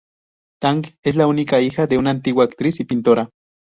Tang 0.59 0.81
es 1.03 1.15
la 1.15 1.27
única 1.27 1.61
hija 1.61 1.85
de 1.85 1.99
una 1.99 2.09
antigua 2.09 2.43
actriz 2.45 2.79
y 2.79 2.85
pintora. 2.85 3.29